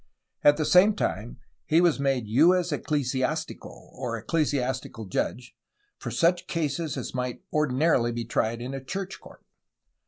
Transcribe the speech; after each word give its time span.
At 0.43 0.57
the 0.57 0.65
same 0.65 0.95
time 0.95 1.37
he 1.63 1.79
was 1.79 1.99
made 1.99 2.25
Juez 2.25 2.71
Eclesidstico, 2.71 3.69
or 3.91 4.17
ecclesiastical 4.17 5.05
judge, 5.05 5.55
for 5.99 6.09
such 6.09 6.47
cases 6.47 6.97
as 6.97 7.13
might 7.13 7.43
ordinarily 7.53 8.11
be 8.11 8.25
tried 8.25 8.63
in 8.63 8.73
a 8.73 8.83
church 8.83 9.19
court. 9.19 9.45